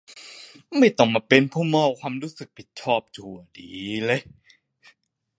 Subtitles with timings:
[0.77, 3.69] ไม่ต้องมาเป็นผู้มอบความรู้สึกผิดชอบชั่วดี